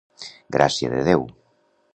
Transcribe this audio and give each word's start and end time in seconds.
Gràcia 0.55 0.91
de 0.95 1.05
Déu. 1.11 1.29